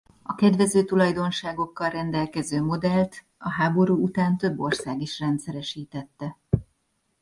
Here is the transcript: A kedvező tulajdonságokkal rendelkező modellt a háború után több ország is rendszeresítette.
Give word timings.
A 0.23 0.35
kedvező 0.35 0.83
tulajdonságokkal 0.85 1.89
rendelkező 1.89 2.61
modellt 2.61 3.25
a 3.37 3.49
háború 3.51 4.03
után 4.03 4.37
több 4.37 4.59
ország 4.59 5.01
is 5.01 5.19
rendszeresítette. 5.19 6.37